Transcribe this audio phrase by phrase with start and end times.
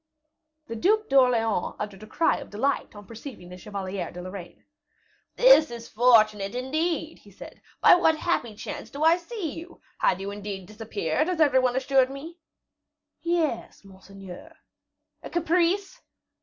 [0.65, 4.63] The Duc d'Orleans uttered a cry of delight on perceiving the Chevalier de Lorraine.
[5.35, 9.79] "This is fortunate, indeed," he said; "by what happy chance do I see you?
[9.99, 12.39] Had you indeed disappeared, as every one assured me?"
[13.21, 14.55] "Yes, monseigneur."
[15.21, 16.01] "A caprice?"